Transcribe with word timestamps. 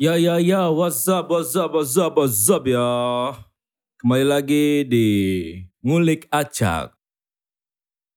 Ya 0.00 0.16
ya 0.16 0.40
ya, 0.40 0.72
what's 0.72 1.04
up, 1.12 1.28
what's 1.28 1.52
up, 1.52 1.76
what's 1.76 1.92
up, 2.00 2.16
what's 2.16 2.48
up 2.48 2.64
ya. 2.64 2.88
Kembali 4.00 4.24
lagi 4.24 4.80
di 4.88 5.08
Ngulik 5.84 6.24
Acak. 6.32 6.96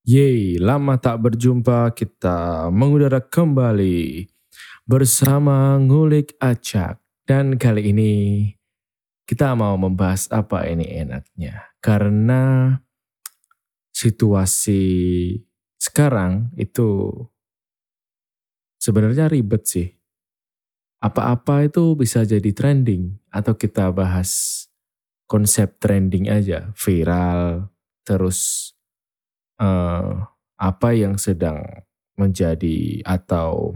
Yeay, 0.07 0.63
lama 0.63 0.95
tak 0.95 1.19
berjumpa 1.27 1.91
kita 1.91 2.71
mengudara 2.71 3.19
kembali 3.19 4.31
bersama 4.87 5.75
Ngulik 5.75 6.39
Acak. 6.39 7.03
Dan 7.27 7.59
kali 7.59 7.91
ini 7.91 8.13
kita 9.27 9.51
mau 9.51 9.75
membahas 9.75 10.31
apa 10.31 10.63
ini 10.63 10.87
enaknya. 10.87 11.67
Karena 11.83 12.79
situasi 13.91 14.87
sekarang 15.75 16.47
itu 16.55 17.11
sebenarnya 18.79 19.27
ribet 19.27 19.67
sih. 19.67 19.91
Apa-apa 21.03 21.67
itu 21.67 21.99
bisa 21.99 22.23
jadi 22.23 22.55
trending 22.55 23.19
atau 23.27 23.59
kita 23.59 23.91
bahas 23.91 24.63
konsep 25.27 25.75
trending 25.83 26.31
aja, 26.31 26.71
viral, 26.79 27.67
terus 28.07 28.71
uh, 29.59 30.31
apa 30.55 30.89
yang 30.95 31.19
sedang 31.19 31.59
menjadi 32.15 33.03
atau 33.03 33.75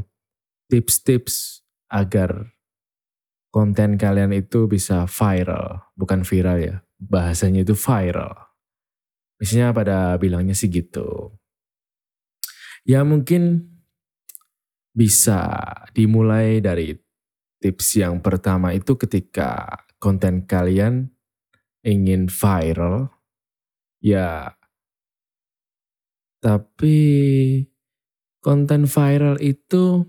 tips-tips 0.72 1.68
agar 1.92 2.56
konten 3.52 4.00
kalian 4.00 4.32
itu 4.32 4.70
bisa 4.72 5.04
viral, 5.10 5.84
bukan 6.00 6.24
viral 6.24 6.58
ya, 6.62 6.76
bahasanya 7.02 7.68
itu 7.68 7.74
viral. 7.74 8.36
Biasanya 9.36 9.76
pada 9.76 10.16
bilangnya 10.16 10.56
sih 10.56 10.70
gitu. 10.70 11.34
Ya 12.88 13.04
mungkin 13.04 13.74
bisa 14.96 15.46
dimulai 15.94 16.58
dari 16.64 16.98
tips 17.60 18.02
yang 18.02 18.22
pertama 18.22 18.74
itu 18.74 18.98
ketika 18.98 19.82
konten 19.98 20.46
kalian 20.46 21.10
ingin 21.82 22.30
viral, 22.30 23.10
ya 24.02 24.58
tapi 26.38 26.98
konten 28.40 28.86
viral 28.86 29.42
itu 29.42 30.06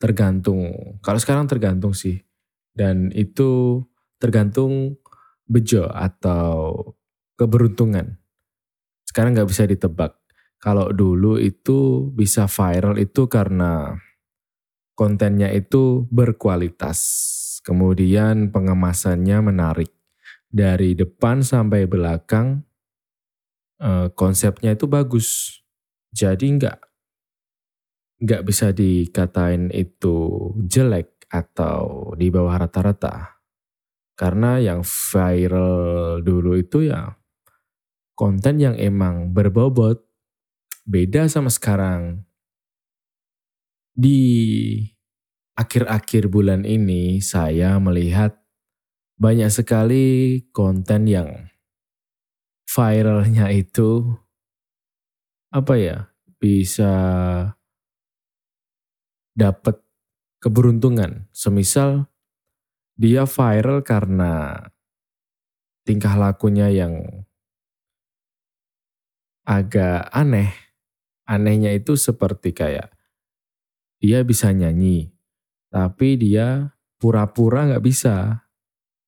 tergantung. 0.00 0.96
Kalau 1.04 1.20
sekarang 1.20 1.46
tergantung 1.46 1.92
sih. 1.92 2.24
Dan 2.72 3.12
itu 3.12 3.82
tergantung 4.16 4.96
bejo 5.44 5.84
atau 5.92 6.74
keberuntungan. 7.36 8.16
Sekarang 9.04 9.36
nggak 9.36 9.50
bisa 9.50 9.68
ditebak. 9.68 10.16
Kalau 10.60 10.92
dulu 10.92 11.36
itu 11.36 12.08
bisa 12.12 12.48
viral 12.48 12.96
itu 13.00 13.28
karena 13.28 13.96
kontennya 15.00 15.48
itu 15.48 16.04
berkualitas. 16.12 17.00
Kemudian 17.64 18.52
pengemasannya 18.52 19.40
menarik. 19.40 19.88
Dari 20.50 20.92
depan 20.92 21.40
sampai 21.40 21.88
belakang 21.88 22.68
eh, 23.80 24.12
konsepnya 24.12 24.76
itu 24.76 24.84
bagus. 24.84 25.56
Jadi 26.12 26.52
nggak 26.60 26.78
nggak 28.20 28.42
bisa 28.44 28.76
dikatain 28.76 29.72
itu 29.72 30.52
jelek 30.68 31.24
atau 31.32 32.12
di 32.18 32.28
bawah 32.28 32.60
rata-rata. 32.60 33.40
Karena 34.12 34.60
yang 34.60 34.84
viral 34.84 36.20
dulu 36.20 36.60
itu 36.60 36.92
ya 36.92 37.08
konten 38.12 38.60
yang 38.60 38.76
emang 38.76 39.32
berbobot. 39.32 40.04
Beda 40.84 41.30
sama 41.30 41.48
sekarang 41.48 42.26
di 43.94 44.20
akhir-akhir 45.58 46.32
bulan 46.32 46.64
ini 46.64 47.20
saya 47.20 47.76
melihat 47.76 48.40
banyak 49.20 49.52
sekali 49.52 50.40
konten 50.56 51.04
yang 51.04 51.52
viralnya 52.64 53.52
itu 53.52 54.16
apa 55.52 55.74
ya 55.76 55.98
bisa 56.40 56.94
dapat 59.36 59.82
keberuntungan. 60.40 61.28
Semisal 61.34 62.08
dia 62.96 63.28
viral 63.28 63.84
karena 63.84 64.64
tingkah 65.84 66.16
lakunya 66.16 66.72
yang 66.72 67.26
agak 69.44 70.08
aneh. 70.14 70.52
Anehnya 71.30 71.70
itu 71.70 71.94
seperti 71.94 72.50
kayak 72.50 72.90
dia 74.00 74.24
bisa 74.24 74.50
nyanyi, 74.50 75.12
tapi 75.68 76.16
dia 76.16 76.72
pura-pura 76.96 77.68
nggak 77.68 77.84
bisa. 77.84 78.48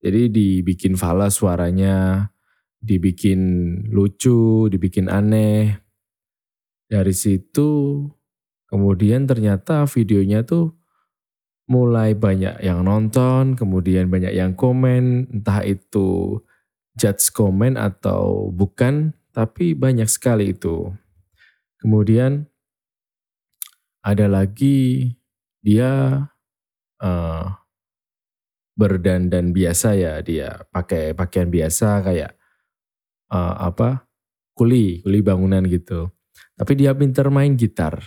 Jadi 0.05 0.29
dibikin 0.29 0.95
falas 0.95 1.41
suaranya, 1.41 2.29
dibikin 2.83 3.41
lucu, 3.89 4.69
dibikin 4.69 5.09
aneh. 5.09 5.81
Dari 6.93 7.15
situ 7.17 8.05
kemudian 8.69 9.25
ternyata 9.25 9.89
videonya 9.89 10.45
tuh 10.45 10.77
mulai 11.71 12.13
banyak 12.13 12.61
yang 12.61 12.85
nonton, 12.85 13.57
kemudian 13.57 14.13
banyak 14.13 14.37
yang 14.37 14.53
komen, 14.53 15.33
entah 15.33 15.65
itu 15.65 16.41
judge 16.99 17.33
komen 17.33 17.81
atau 17.81 18.53
bukan, 18.53 19.17
tapi 19.33 19.73
banyak 19.73 20.11
sekali 20.11 20.53
itu. 20.53 20.93
Kemudian 21.81 22.52
ada 24.03 24.27
lagi 24.27 25.15
dia 25.63 26.19
uh, 26.99 27.45
berdandan 28.75 29.55
biasa 29.55 29.95
ya 29.95 30.19
dia 30.27 30.67
pakai 30.75 31.15
pakaian 31.15 31.49
biasa 31.49 32.03
kayak 32.03 32.35
uh, 33.31 33.55
apa 33.71 34.11
kuli 34.59 35.01
kuli 35.07 35.23
bangunan 35.23 35.63
gitu. 35.71 36.11
Tapi 36.59 36.73
dia 36.77 36.93
pinter 36.93 37.31
main 37.31 37.55
gitar. 37.57 38.03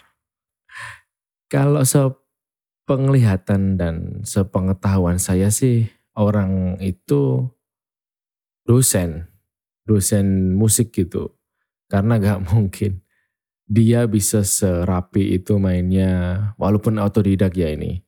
Kalau 1.47 1.81
sepenglihatan 1.85 3.77
dan 3.79 4.25
sepengetahuan 4.25 5.17
saya 5.22 5.47
sih 5.53 5.88
orang 6.17 6.75
itu 6.81 7.47
dosen 8.66 9.29
dosen 9.85 10.57
musik 10.57 10.91
gitu. 10.91 11.38
Karena 11.85 12.17
gak 12.17 12.41
mungkin 12.51 13.05
dia 13.66 14.06
bisa 14.06 14.46
serapi 14.46 15.42
itu 15.42 15.58
mainnya 15.58 16.53
walaupun 16.62 17.02
autodidak 17.02 17.58
ya 17.58 17.74
ini. 17.74 18.06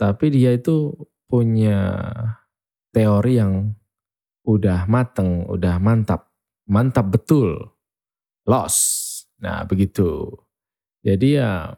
Tapi 0.00 0.32
dia 0.32 0.56
itu 0.56 0.90
punya 1.28 2.00
teori 2.90 3.38
yang 3.38 3.72
udah 4.44 4.88
mateng, 4.88 5.44
udah 5.48 5.76
mantap. 5.80 6.32
Mantap 6.64 7.12
betul. 7.12 7.76
Loss. 8.48 8.76
Nah 9.40 9.64
begitu. 9.68 10.28
Jadi 11.04 11.36
ya 11.36 11.76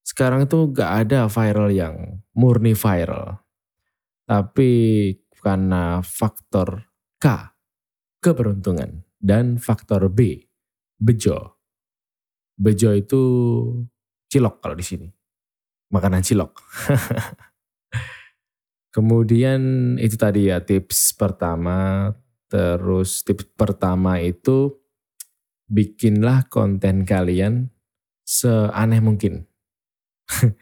sekarang 0.00 0.48
itu 0.48 0.72
gak 0.74 1.06
ada 1.06 1.28
viral 1.28 1.70
yang 1.70 2.24
murni 2.34 2.72
viral. 2.72 3.40
Tapi 4.24 4.72
karena 5.40 6.04
faktor 6.04 6.88
K, 7.20 7.52
keberuntungan. 8.20 9.04
Dan 9.20 9.60
faktor 9.60 10.08
B, 10.08 10.48
bejo. 11.00 11.56
Bejo 12.60 12.92
itu 12.92 13.22
cilok 14.28 14.60
kalau 14.60 14.76
di 14.76 14.84
sini. 14.84 15.08
Makanan 15.90 16.22
cilok. 16.22 16.60
Kemudian 18.94 19.96
itu 19.96 20.14
tadi 20.20 20.52
ya 20.52 20.60
tips 20.60 21.16
pertama. 21.16 22.12
Terus 22.52 23.24
tips 23.24 23.48
pertama 23.56 24.20
itu 24.20 24.76
bikinlah 25.70 26.50
konten 26.52 27.08
kalian 27.08 27.72
seaneh 28.28 29.00
mungkin. 29.00 29.48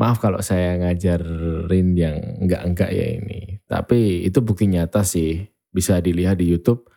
Maaf 0.00 0.22
kalau 0.22 0.40
saya 0.40 0.80
ngajarin 0.80 1.96
yang 1.96 2.16
enggak-enggak 2.44 2.90
ya 2.92 3.06
ini. 3.18 3.58
Tapi 3.66 4.26
itu 4.26 4.38
bukti 4.44 4.68
nyata 4.68 5.02
sih. 5.02 5.48
Bisa 5.70 6.02
dilihat 6.02 6.42
di 6.42 6.50
Youtube 6.50 6.90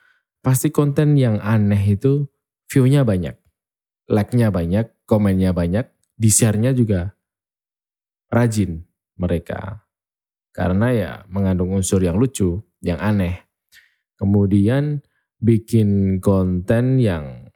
pasti 0.43 0.69
konten 0.69 1.15
yang 1.15 1.39
aneh 1.39 1.95
itu 1.95 2.27
view-nya 2.67 3.07
banyak. 3.07 3.39
Like-nya 4.11 4.51
banyak, 4.51 4.91
komennya 5.07 5.55
banyak, 5.55 5.87
di 6.19 6.29
share-nya 6.29 6.75
juga 6.75 7.15
rajin 8.27 8.83
mereka. 9.15 9.87
Karena 10.53 10.91
ya 10.93 11.11
mengandung 11.31 11.73
unsur 11.73 12.03
yang 12.03 12.19
lucu, 12.19 12.61
yang 12.83 12.99
aneh. 12.99 13.47
Kemudian 14.19 15.01
bikin 15.39 16.19
konten 16.19 16.99
yang 16.99 17.49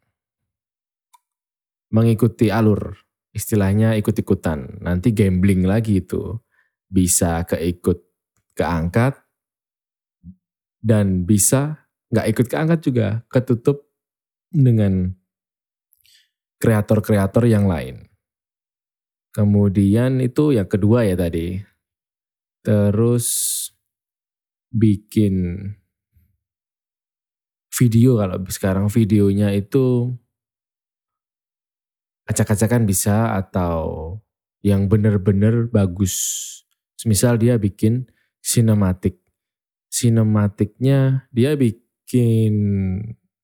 mengikuti 1.92 2.50
alur. 2.50 2.96
Istilahnya 3.36 3.94
ikut-ikutan. 4.02 4.82
Nanti 4.82 5.14
gambling 5.14 5.68
lagi 5.68 6.02
itu. 6.02 6.42
Bisa 6.90 7.44
keikut 7.46 8.02
keangkat 8.58 9.20
dan 10.82 11.28
bisa 11.28 11.87
nggak 12.14 12.28
ikut 12.32 12.46
keangkat 12.48 12.80
juga, 12.84 13.08
ketutup 13.32 13.88
dengan 14.52 15.16
kreator-kreator 16.60 17.44
yang 17.48 17.68
lain. 17.68 18.08
Kemudian 19.32 20.18
itu 20.24 20.56
yang 20.56 20.66
kedua 20.66 21.06
ya 21.06 21.14
tadi, 21.14 21.62
Terus 22.68 23.28
bikin 24.76 25.56
video 27.72 28.20
kalau 28.20 28.44
sekarang 28.52 28.92
videonya 28.92 29.56
itu 29.56 30.12
acak-acakan 32.28 32.84
bisa 32.84 33.40
atau 33.40 34.20
yang 34.60 34.92
bener-bener 34.92 35.72
bagus. 35.72 36.20
Misal 37.08 37.40
dia 37.40 37.56
bikin 37.56 38.12
sinematik. 38.44 39.16
Sinematiknya 39.88 41.32
dia 41.32 41.56
bikin 41.56 41.87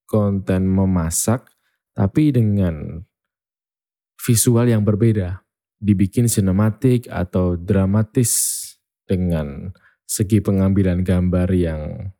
konten 0.08 0.62
memasak 0.68 1.48
tapi 1.94 2.34
dengan 2.34 3.04
visual 4.20 4.66
yang 4.66 4.82
berbeda. 4.88 5.44
Dibikin 5.84 6.32
sinematik 6.32 7.12
atau 7.12 7.60
dramatis 7.60 8.64
dengan 9.04 9.76
segi 10.08 10.40
pengambilan 10.40 11.04
gambar 11.04 11.50
yang 11.52 12.12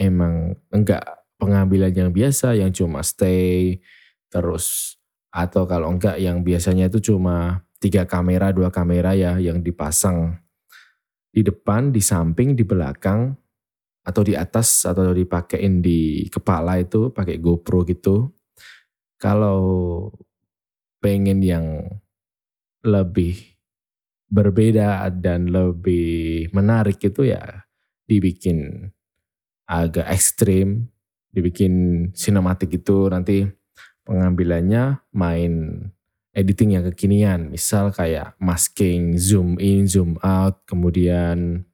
emang 0.00 0.56
enggak 0.72 1.04
pengambilan 1.36 1.92
yang 1.92 2.10
biasa 2.14 2.56
yang 2.56 2.72
cuma 2.72 3.04
stay 3.04 3.84
terus 4.32 4.96
atau 5.28 5.68
kalau 5.68 5.92
enggak 5.92 6.16
yang 6.16 6.40
biasanya 6.40 6.88
itu 6.88 7.12
cuma 7.12 7.68
tiga 7.82 8.08
kamera 8.08 8.48
dua 8.48 8.72
kamera 8.72 9.12
ya 9.12 9.36
yang 9.36 9.60
dipasang 9.60 10.40
di 11.32 11.40
depan, 11.40 11.88
di 11.88 12.04
samping, 12.04 12.52
di 12.52 12.60
belakang, 12.60 13.32
atau 14.02 14.22
di 14.26 14.34
atas, 14.34 14.86
atau 14.86 15.14
dipakein 15.14 15.78
di 15.78 16.26
kepala 16.26 16.78
itu 16.82 17.14
pakai 17.14 17.38
GoPro 17.38 17.86
gitu. 17.86 18.34
Kalau 19.18 19.60
pengen 20.98 21.42
yang 21.42 21.86
lebih 22.82 23.38
berbeda 24.26 25.06
dan 25.14 25.50
lebih 25.50 26.50
menarik 26.50 26.98
itu 26.98 27.30
ya 27.30 27.62
dibikin 28.08 28.90
agak 29.68 30.10
ekstrim, 30.10 30.90
dibikin 31.30 32.08
sinematik 32.12 32.82
itu 32.82 33.06
nanti 33.06 33.46
pengambilannya 34.02 34.98
main 35.14 35.86
editing 36.34 36.80
yang 36.80 36.84
kekinian. 36.90 37.52
Misal 37.52 37.94
kayak 37.94 38.34
masking, 38.42 39.14
zoom 39.20 39.60
in, 39.62 39.86
zoom 39.86 40.18
out, 40.24 40.64
kemudian 40.66 41.68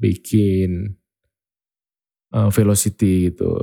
bikin 0.00 0.98
uh, 2.34 2.50
velocity 2.50 3.30
gitu. 3.30 3.54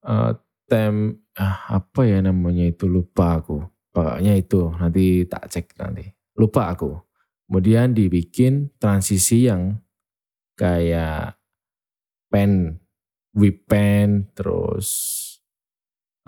Uh, 0.00 0.32
tem 0.70 1.18
ah, 1.34 1.82
apa 1.82 2.06
ya 2.06 2.22
namanya 2.22 2.70
itu 2.70 2.86
lupa 2.86 3.42
aku. 3.42 3.66
Pokoknya 3.90 4.38
itu 4.38 4.70
nanti 4.78 5.26
tak 5.26 5.50
cek 5.50 5.74
nanti. 5.82 6.06
Lupa 6.38 6.70
aku. 6.70 6.94
Kemudian 7.50 7.90
dibikin 7.90 8.70
transisi 8.78 9.50
yang 9.50 9.82
kayak 10.54 11.34
pen, 12.30 12.78
whip 13.34 13.66
pen, 13.66 14.30
terus 14.38 15.18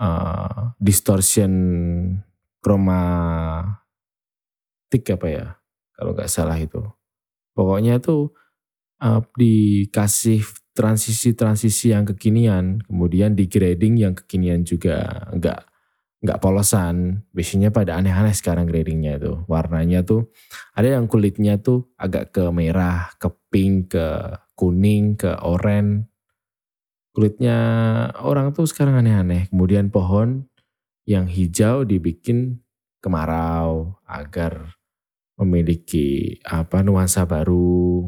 uh, 0.03 0.75
distortion 0.75 1.53
kromatik 2.63 3.79
apa 5.11 5.27
ya 5.27 5.45
kalau 5.95 6.15
nggak 6.15 6.31
salah 6.31 6.55
itu 6.55 6.79
pokoknya 7.51 7.99
tuh 7.99 8.31
uh, 9.03 9.21
dikasih 9.35 10.47
transisi-transisi 10.73 11.93
yang 11.93 12.07
kekinian 12.07 12.81
kemudian 12.87 13.37
di 13.37 13.45
grading 13.45 14.01
yang 14.01 14.17
kekinian 14.17 14.65
juga 14.65 15.27
nggak 15.35 15.73
nggak 16.23 16.39
polosan. 16.39 17.27
Biasanya 17.35 17.69
pada 17.69 17.99
aneh-aneh 17.99 18.31
sekarang 18.31 18.63
gradingnya 18.65 19.19
itu. 19.19 19.43
Warnanya 19.45 20.07
tuh 20.07 20.31
ada 20.71 20.95
yang 20.95 21.11
kulitnya 21.11 21.59
tuh 21.59 21.91
agak 21.99 22.31
ke 22.31 22.47
merah 22.49 23.11
ke 23.19 23.27
pink 23.51 23.91
ke 23.91 24.07
kuning 24.55 25.19
ke 25.19 25.35
oranye. 25.43 26.07
Kulitnya 27.13 27.59
orang 28.23 28.55
tuh 28.55 28.65
sekarang 28.65 28.97
aneh-aneh. 29.03 29.51
Kemudian 29.51 29.93
pohon 29.93 30.47
yang 31.03 31.27
hijau 31.27 31.83
dibikin 31.83 32.63
kemarau 33.03 33.99
agar 34.07 34.79
memiliki 35.35 36.39
apa 36.47 36.81
nuansa 36.81 37.27
baru. 37.27 38.07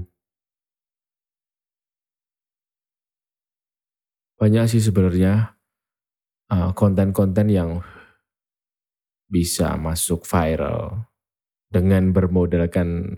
Banyak 4.35 4.67
sih 4.67 4.83
sebenarnya 4.83 5.55
uh, 6.51 6.71
konten-konten 6.75 7.47
yang 7.47 7.79
bisa 9.31 9.79
masuk 9.79 10.27
viral 10.27 11.07
dengan 11.71 12.13
bermodalkan 12.13 13.15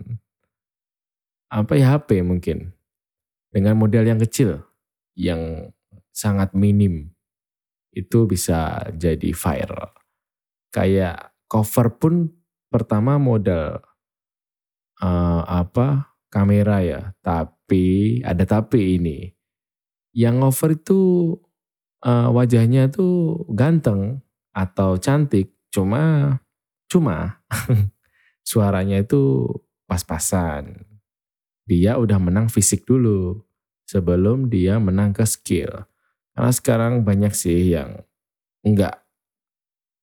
apa 1.48 1.72
ya 1.76 1.96
HP 1.96 2.20
mungkin 2.24 2.72
dengan 3.52 3.76
modal 3.80 4.04
yang 4.04 4.20
kecil 4.20 4.62
yang 5.16 5.72
sangat 6.12 6.52
minim 6.52 7.12
itu 7.94 8.28
bisa 8.28 8.86
jadi 8.94 9.32
viral. 9.32 9.90
Kayak 10.70 11.32
cover 11.48 11.96
pun 11.96 12.14
pertama 12.68 13.16
modal 13.16 13.80
uh, 15.00 15.42
apa 15.48 16.12
kamera 16.28 16.84
ya, 16.84 17.00
tapi 17.24 18.18
ada 18.22 18.44
tapi 18.44 19.00
ini. 19.00 19.37
Yang 20.12 20.36
over 20.42 20.70
itu 20.74 21.00
uh, 22.02 22.28
wajahnya 22.32 22.88
tuh 22.90 23.44
ganteng 23.52 24.22
atau 24.54 24.98
cantik, 24.98 25.54
cuma 25.70 26.36
cuma 26.88 27.44
suaranya 28.48 29.02
itu 29.04 29.46
pas-pasan. 29.86 30.84
Dia 31.68 32.00
udah 32.00 32.16
menang 32.16 32.48
fisik 32.48 32.88
dulu 32.88 33.44
sebelum 33.84 34.48
dia 34.48 34.80
menang 34.80 35.12
ke 35.12 35.24
skill. 35.28 35.84
Karena 36.32 36.52
sekarang 36.52 37.04
banyak 37.04 37.32
sih 37.36 37.76
yang 37.76 38.00
enggak 38.64 39.04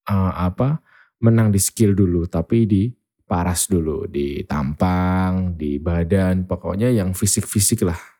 uh, 0.10 0.34
apa 0.36 0.82
menang 1.22 1.50
di 1.50 1.58
skill 1.58 1.98
dulu, 1.98 2.30
tapi 2.30 2.70
di 2.70 2.84
paras 3.26 3.66
dulu, 3.66 4.06
di 4.06 4.46
tampang, 4.46 5.58
di 5.58 5.82
badan, 5.82 6.46
pokoknya 6.46 6.94
yang 6.94 7.18
fisik-fisik 7.18 7.82
lah. 7.82 8.15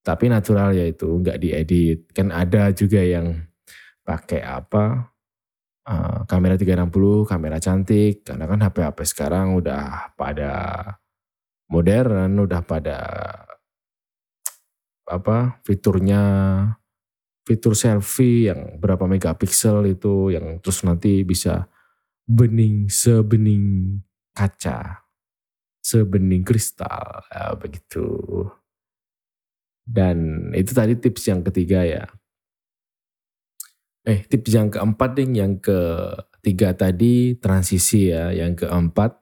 Tapi 0.00 0.32
natural 0.32 0.72
ya 0.72 0.84
itu, 0.88 1.08
enggak 1.20 1.38
diedit. 1.40 2.08
Kan 2.16 2.32
ada 2.32 2.72
juga 2.72 3.04
yang 3.04 3.36
pakai 4.00 4.40
apa 4.40 5.12
uh, 5.86 6.24
kamera 6.24 6.56
360, 6.56 7.28
kamera 7.28 7.58
cantik, 7.60 8.24
karena 8.24 8.44
kan 8.48 8.60
HP-HP 8.64 8.98
sekarang 9.06 9.60
udah 9.60 10.14
pada 10.16 10.52
modern, 11.70 12.40
udah 12.40 12.60
pada 12.64 12.98
apa 15.10 15.58
fiturnya 15.66 16.22
fitur 17.42 17.74
selfie 17.74 18.46
yang 18.46 18.78
berapa 18.78 19.10
megapiksel 19.10 19.82
itu 19.90 20.30
yang 20.30 20.62
terus 20.62 20.86
nanti 20.86 21.26
bisa 21.26 21.66
bening 22.30 22.86
sebening 22.86 23.98
kaca 24.30 25.02
sebening 25.82 26.46
kristal 26.46 27.26
ya, 27.26 27.58
begitu 27.58 28.06
dan 29.90 30.48
itu 30.54 30.70
tadi 30.70 30.94
tips 30.94 31.26
yang 31.26 31.42
ketiga 31.42 31.82
ya 31.82 32.04
eh 34.06 34.22
tips 34.22 34.54
yang 34.54 34.70
keempat 34.70 35.10
ding 35.18 35.34
yang 35.34 35.58
ketiga 35.58 36.72
tadi 36.72 37.34
transisi 37.36 38.14
ya 38.14 38.30
yang 38.30 38.54
keempat 38.54 39.18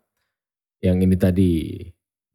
yang 0.84 1.02
ini 1.02 1.16
tadi 1.18 1.82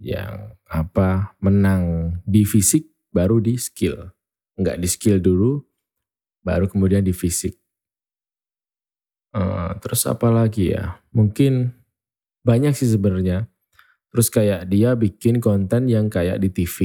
yang 0.04 0.52
apa 0.68 1.38
menang 1.40 2.18
di 2.28 2.44
fisik 2.44 2.92
baru 3.13 3.40
di 3.40 3.56
skill. 3.56 4.12
Enggak 4.60 4.78
di 4.84 4.88
skill 4.92 5.22
dulu, 5.24 5.63
baru 6.44 6.68
kemudian 6.68 7.06
di 7.06 7.16
fisik. 7.16 7.56
Uh, 9.34 9.74
terus 9.82 10.06
apa 10.06 10.30
lagi 10.30 10.75
ya? 10.75 11.00
Mungkin 11.16 11.74
banyak 12.46 12.75
sih 12.75 12.90
sebenarnya. 12.90 13.50
Terus 14.13 14.30
kayak 14.30 14.70
dia 14.70 14.94
bikin 14.94 15.42
konten 15.42 15.90
yang 15.90 16.12
kayak 16.12 16.38
di 16.38 16.54
TV. 16.54 16.78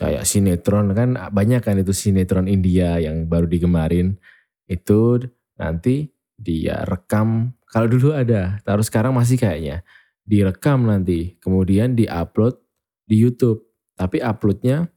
Kayak 0.00 0.24
sinetron 0.24 0.96
kan 0.96 1.12
banyak 1.28 1.60
kan 1.60 1.76
itu 1.76 1.92
sinetron 1.92 2.48
India 2.48 2.96
yang 2.96 3.28
baru 3.28 3.44
digemarin. 3.44 4.16
Itu 4.64 5.20
nanti 5.60 6.08
dia 6.40 6.88
rekam. 6.88 7.52
Kalau 7.68 7.84
dulu 7.84 8.16
ada, 8.16 8.56
terus 8.64 8.88
sekarang 8.88 9.12
masih 9.12 9.36
kayaknya. 9.36 9.84
Direkam 10.24 10.88
nanti, 10.88 11.36
kemudian 11.44 11.92
diupload 11.92 12.56
di 13.04 13.20
YouTube 13.20 13.60
tapi 13.92 14.24
uploadnya 14.24 14.88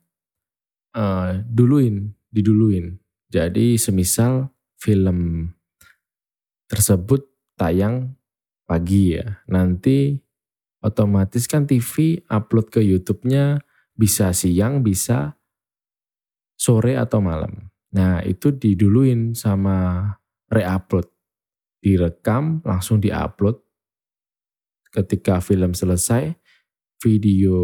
uh, 0.95 1.43
duluin, 1.43 2.15
diduluin. 2.31 2.95
Jadi 3.27 3.75
semisal 3.75 4.55
film 4.79 5.51
tersebut 6.71 7.27
tayang 7.59 8.15
pagi 8.63 9.19
ya, 9.19 9.43
nanti 9.51 10.15
otomatis 10.79 11.43
kan 11.51 11.67
TV 11.67 12.23
upload 12.31 12.71
ke 12.71 12.79
YouTube-nya 12.79 13.59
bisa 14.03 14.35
siang, 14.35 14.83
bisa 14.83 15.39
sore 16.59 16.99
atau 16.99 17.23
malam. 17.23 17.71
Nah 17.95 18.19
itu 18.27 18.51
diduluin 18.51 19.31
sama 19.31 20.11
reupload. 20.51 21.07
Direkam 21.79 22.59
langsung 22.67 22.99
diupload. 22.99 23.63
Ketika 24.91 25.39
film 25.39 25.71
selesai, 25.71 26.35
video 26.99 27.55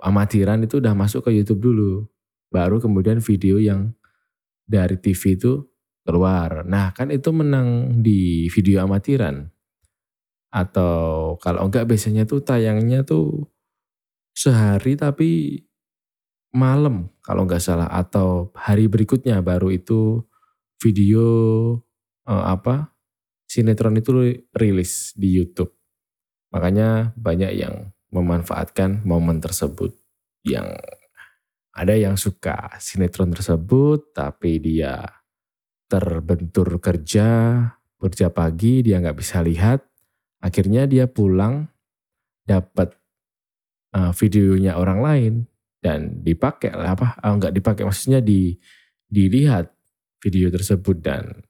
amatiran 0.00 0.64
itu 0.64 0.80
udah 0.80 0.96
masuk 0.96 1.28
ke 1.28 1.36
YouTube 1.36 1.60
dulu. 1.60 2.08
Baru 2.48 2.80
kemudian 2.80 3.20
video 3.20 3.60
yang 3.60 3.92
dari 4.64 4.96
TV 4.96 5.36
itu 5.36 5.60
keluar. 6.08 6.64
Nah 6.64 6.96
kan 6.96 7.12
itu 7.12 7.28
menang 7.36 8.00
di 8.00 8.48
video 8.48 8.80
amatiran. 8.80 9.52
Atau 10.48 11.36
kalau 11.36 11.68
enggak 11.68 11.84
biasanya 11.84 12.24
tuh 12.24 12.40
tayangnya 12.40 13.04
tuh 13.04 13.44
sehari 14.36 15.00
tapi 15.00 15.64
malam 16.52 17.08
kalau 17.24 17.48
enggak 17.48 17.64
salah. 17.64 17.88
Atau 17.88 18.52
hari 18.52 18.86
berikutnya 18.86 19.40
baru 19.40 19.72
itu 19.72 20.20
video 20.76 21.26
eh, 22.28 22.44
apa 22.44 22.92
sinetron 23.48 23.96
itu 23.96 24.12
rilis 24.52 25.16
di 25.16 25.40
YouTube. 25.40 25.72
Makanya 26.52 27.16
banyak 27.16 27.52
yang 27.56 27.96
memanfaatkan 28.12 29.02
momen 29.02 29.42
tersebut 29.42 29.92
yang 30.46 30.78
ada 31.76 31.92
yang 31.92 32.16
suka 32.16 32.72
sinetron 32.80 33.34
tersebut 33.34 34.14
tapi 34.16 34.62
dia 34.62 35.04
terbentur 35.90 36.80
kerja 36.80 37.28
kerja 38.00 38.26
pagi 38.32 38.80
dia 38.80 39.02
nggak 39.02 39.18
bisa 39.18 39.42
lihat 39.42 39.84
akhirnya 40.40 40.88
dia 40.88 41.10
pulang 41.10 41.68
dapat 42.46 42.94
uh, 43.96 44.12
videonya 44.12 44.76
orang 44.76 45.00
lain 45.00 45.32
dan 45.80 46.20
dipakai 46.20 46.76
apa 46.76 47.16
uh, 47.24 47.32
nggak 47.40 47.56
dipakai 47.56 47.88
maksudnya 47.88 48.20
di 48.20 48.52
dilihat 49.08 49.72
video 50.20 50.52
tersebut 50.52 51.00
dan 51.00 51.40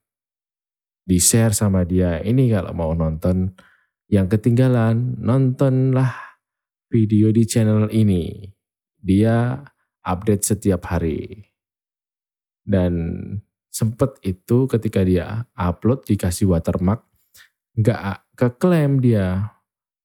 di 1.06 1.18
share 1.18 1.54
sama 1.54 1.82
dia 1.82 2.22
ini 2.22 2.50
kalau 2.54 2.70
mau 2.70 2.92
nonton 2.94 3.50
yang 4.06 4.30
ketinggalan 4.30 5.18
nontonlah 5.18 6.26
video 6.90 7.34
di 7.34 7.42
channel 7.46 7.90
ini. 7.90 8.46
Dia 8.96 9.58
update 10.06 10.42
setiap 10.46 10.86
hari. 10.90 11.50
Dan 12.66 13.22
sempet 13.70 14.18
itu 14.26 14.66
ketika 14.66 15.02
dia 15.06 15.46
upload 15.54 16.06
dikasih 16.06 16.50
watermark, 16.50 17.06
nggak 17.78 18.26
keklaim 18.34 18.98
dia. 18.98 19.54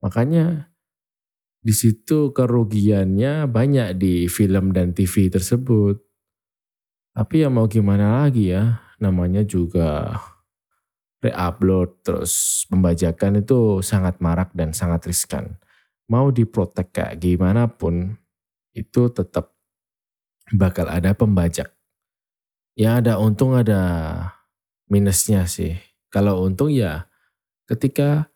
Makanya 0.02 0.71
di 1.62 1.74
situ 1.74 2.34
kerugiannya 2.34 3.46
banyak 3.46 3.98
di 3.98 4.26
film 4.26 4.74
dan 4.74 4.98
TV 4.98 5.30
tersebut. 5.30 6.02
Tapi 7.14 7.46
ya 7.46 7.50
mau 7.54 7.70
gimana 7.70 8.26
lagi 8.26 8.50
ya, 8.50 8.82
namanya 8.98 9.46
juga 9.46 10.18
re-upload 11.22 12.02
terus 12.02 12.66
pembajakan 12.66 13.46
itu 13.46 13.86
sangat 13.86 14.18
marak 14.18 14.50
dan 14.58 14.74
sangat 14.74 15.06
riskan 15.06 15.62
mau 16.12 16.28
diprotek 16.28 16.92
kayak 16.92 17.24
gimana 17.24 17.72
pun 17.72 18.20
itu 18.76 19.08
tetap 19.16 19.56
bakal 20.52 20.92
ada 20.92 21.16
pembajak. 21.16 21.72
Ya 22.76 23.00
ada 23.00 23.16
untung 23.16 23.56
ada 23.56 23.80
minusnya 24.92 25.48
sih. 25.48 25.80
Kalau 26.12 26.44
untung 26.44 26.68
ya 26.68 27.08
ketika 27.72 28.28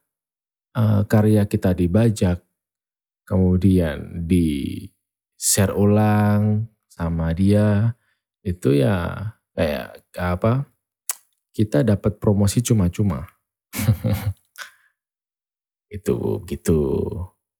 uh, 0.72 1.03
karya 1.03 1.44
kita 1.44 1.75
dibajak, 1.75 2.45
kemudian 3.25 4.25
di 4.25 4.79
share 5.36 5.74
ulang 5.75 6.70
sama 6.88 7.34
dia, 7.36 7.98
itu 8.46 8.77
ya 8.77 9.27
kayak 9.58 10.05
apa? 10.15 10.70
Kita 11.51 11.84
dapat 11.84 12.22
promosi 12.22 12.62
cuma-cuma. 12.63 13.27
itu 15.96 16.46
gitu. 16.46 16.82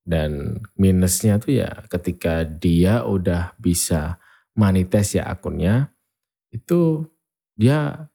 Dan 0.05 0.62
minusnya 0.77 1.41
tuh 1.41 1.65
ya 1.65 1.89
ketika 1.89 2.45
dia 2.45 3.01
udah 3.01 3.57
bisa 3.57 4.22
monetize 4.53 5.17
ya 5.17 5.25
akunnya, 5.34 5.89
itu 6.53 7.10
dia 7.57 8.07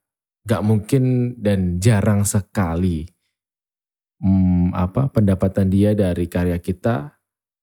gak 0.47 0.63
mungkin 0.65 1.35
dan 1.37 1.83
jarang 1.83 2.25
sekali 2.25 3.11
hmm, 4.21 4.73
apa 4.77 5.09
pendapatan 5.13 5.69
dia 5.69 5.97
dari 5.97 6.29
karya 6.29 6.61
kita 6.61 7.20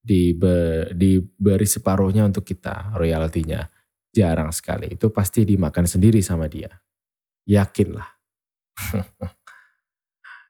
dibe, 0.07 0.87
diberi 0.95 1.67
separuhnya 1.67 2.23
untuk 2.23 2.47
kita 2.47 2.95
royaltinya. 2.95 3.67
Jarang 4.15 4.55
sekali. 4.55 4.95
Itu 4.95 5.11
pasti 5.11 5.43
dimakan 5.43 5.83
sendiri 5.83 6.23
sama 6.23 6.47
dia. 6.47 6.71
Yakinlah. 7.43 8.07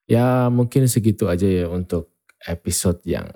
Ya 0.07 0.47
mungkin 0.47 0.87
segitu 0.87 1.27
aja 1.27 1.43
ya 1.43 1.67
untuk 1.67 2.15
episode 2.47 3.03
yang 3.03 3.27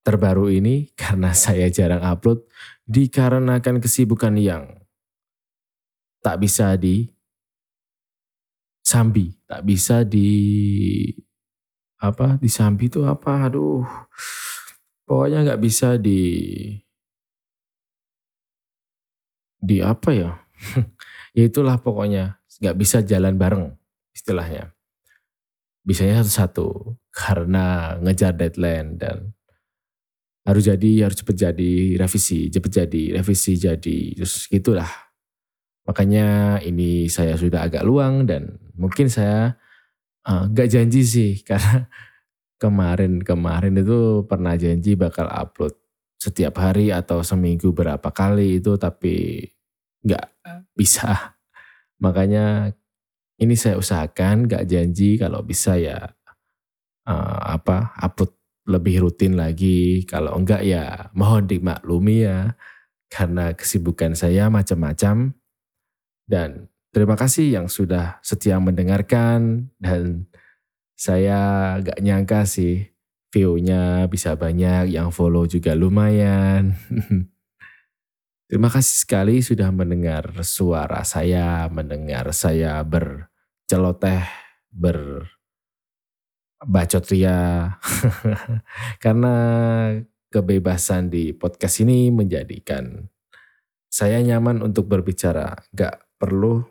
terbaru 0.00 0.48
ini 0.48 0.88
karena 1.00 1.36
saya 1.36 1.68
jarang 1.68 2.00
upload 2.00 2.40
dikarenakan 2.88 3.84
kesibukan 3.84 4.32
yang 4.40 4.80
tak 6.24 6.40
bisa 6.40 6.80
di 6.80 7.04
sambi, 8.80 9.36
tak 9.44 9.60
bisa 9.68 10.08
di 10.08 10.32
apa 12.00 12.40
di 12.40 12.48
sambi 12.48 12.88
itu 12.88 13.04
apa? 13.04 13.52
Aduh 13.52 13.84
pokoknya 15.04 15.38
nggak 15.44 15.62
bisa 15.62 15.96
di 16.00 16.20
di 19.64 19.80
apa 19.80 20.10
ya? 20.12 20.32
Ya 21.34 21.50
itulah 21.50 21.82
pokoknya. 21.82 22.38
Nggak 22.62 22.76
bisa 22.78 23.02
jalan 23.02 23.34
bareng 23.34 23.74
istilahnya. 24.14 24.70
Bisanya 25.82 26.22
satu-satu 26.22 26.94
karena 27.10 27.98
ngejar 27.98 28.38
deadline 28.38 28.94
dan 28.94 29.34
harus 30.46 30.62
jadi 30.70 31.10
harus 31.10 31.18
cepet 31.18 31.36
jadi 31.40 31.72
revisi 31.98 32.52
cepet 32.54 32.70
jadi 32.70 33.02
revisi 33.18 33.58
jadi 33.58 33.98
terus 34.14 34.46
gitulah. 34.46 34.86
Makanya 35.90 36.60
ini 36.62 37.10
saya 37.10 37.34
sudah 37.34 37.66
agak 37.66 37.82
luang 37.82 38.30
dan 38.30 38.62
mungkin 38.78 39.10
saya 39.10 39.58
uh, 40.22 40.46
gak 40.54 40.70
janji 40.70 41.02
sih 41.02 41.32
karena 41.48 41.90
kemarin 42.58 43.20
kemarin 43.20 43.74
itu 43.78 44.24
pernah 44.24 44.54
janji 44.54 44.94
bakal 44.94 45.26
upload 45.30 45.74
setiap 46.18 46.56
hari 46.62 46.88
atau 46.94 47.20
seminggu 47.20 47.74
berapa 47.74 48.08
kali 48.14 48.62
itu 48.62 48.78
tapi 48.80 49.44
nggak 50.04 50.26
bisa 50.72 51.36
makanya 52.04 52.72
ini 53.38 53.58
saya 53.58 53.76
usahakan 53.76 54.46
gak 54.46 54.70
janji 54.70 55.18
kalau 55.18 55.42
bisa 55.42 55.74
ya 55.74 56.14
uh, 57.10 57.40
apa 57.50 57.92
upload 57.98 58.30
lebih 58.64 59.04
rutin 59.04 59.36
lagi. 59.36 60.04
Kalau 60.08 60.36
enggak 60.36 60.64
ya 60.64 61.12
mohon 61.12 61.44
dimaklumi 61.44 62.24
ya. 62.24 62.56
Karena 63.12 63.54
kesibukan 63.54 64.16
saya 64.18 64.50
macam-macam. 64.50 65.36
Dan 66.24 66.72
terima 66.90 67.14
kasih 67.14 67.60
yang 67.60 67.66
sudah 67.68 68.18
setia 68.24 68.58
mendengarkan. 68.58 69.70
Dan 69.76 70.26
saya 70.94 71.74
gak 71.82 71.98
nyangka 71.98 72.46
sih 72.46 72.94
view-nya 73.34 74.06
bisa 74.06 74.38
banyak. 74.38 74.94
Yang 74.94 75.08
follow 75.10 75.44
juga 75.50 75.74
lumayan. 75.74 76.78
terima 78.48 78.70
kasih 78.70 78.96
sekali 79.02 79.42
sudah 79.42 79.74
mendengar 79.74 80.30
suara 80.46 81.02
saya. 81.02 81.66
Mendengar 81.66 82.30
saya 82.30 82.78
berceloteh, 82.86 84.22
ber 84.70 85.26
bacot. 86.62 87.02
Karena 89.04 89.36
kebebasan 90.30 91.10
di 91.10 91.34
podcast 91.34 91.82
ini 91.82 92.14
menjadikan 92.14 93.10
saya 93.90 94.22
nyaman 94.22 94.62
untuk 94.62 94.86
berbicara. 94.86 95.58
Gak 95.74 96.06
perlu 96.22 96.62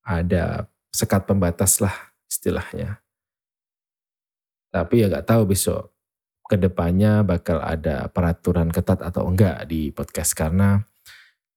ada 0.00 0.64
sekat 0.90 1.28
pembatas 1.28 1.78
lah 1.84 1.94
istilahnya. 2.26 3.04
Tapi 4.70 5.02
ya 5.02 5.10
gak 5.10 5.26
tahu 5.26 5.50
besok 5.50 5.90
ke 6.46 6.58
depannya 6.58 7.22
bakal 7.22 7.62
ada 7.62 8.10
peraturan 8.10 8.70
ketat 8.74 9.02
atau 9.02 9.26
enggak 9.30 9.70
di 9.70 9.94
podcast 9.94 10.34
karena 10.34 10.82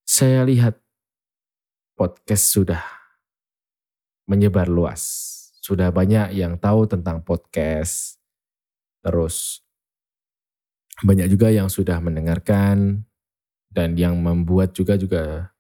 saya 0.06 0.46
lihat 0.46 0.78
podcast 1.98 2.54
sudah 2.54 2.84
menyebar 4.30 4.70
luas 4.70 5.34
sudah 5.64 5.96
banyak 5.96 6.36
yang 6.36 6.60
tahu 6.60 6.84
tentang 6.84 7.24
podcast. 7.24 8.20
Terus 9.00 9.64
banyak 11.00 11.32
juga 11.32 11.48
yang 11.56 11.72
sudah 11.72 12.04
mendengarkan 12.04 13.08
dan 13.72 13.96
yang 13.96 14.20
membuat 14.20 14.76
juga 14.76 15.00
juga 15.00 15.56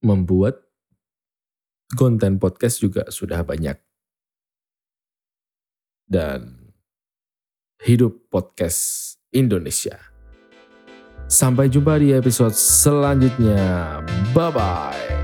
membuat 0.00 0.64
konten 1.92 2.40
podcast 2.40 2.80
juga 2.80 3.04
sudah 3.12 3.44
banyak. 3.44 3.76
Dan 6.06 6.70
hidup 7.82 8.30
podcast 8.30 9.14
Indonesia. 9.34 9.98
Sampai 11.26 11.66
jumpa 11.66 11.98
di 11.98 12.14
episode 12.14 12.54
selanjutnya. 12.54 13.98
Bye 14.30 14.50
bye. 14.54 15.15